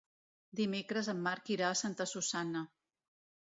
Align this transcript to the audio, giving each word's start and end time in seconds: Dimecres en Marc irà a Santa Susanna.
Dimecres 0.59 1.09
en 1.13 1.21
Marc 1.27 1.53
irà 1.57 1.69
a 1.73 1.77
Santa 1.83 2.09
Susanna. 2.15 2.65